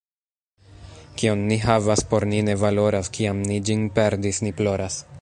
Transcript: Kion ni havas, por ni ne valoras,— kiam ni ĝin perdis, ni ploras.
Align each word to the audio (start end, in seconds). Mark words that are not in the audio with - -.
Kion 1.19 1.43
ni 1.51 1.57
havas, 1.65 2.03
por 2.15 2.27
ni 2.33 2.41
ne 2.49 2.57
valoras,— 2.65 3.11
kiam 3.19 3.45
ni 3.51 3.63
ĝin 3.71 3.89
perdis, 4.01 4.45
ni 4.47 4.57
ploras. 4.63 5.03